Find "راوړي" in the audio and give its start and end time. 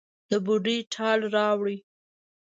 1.35-1.77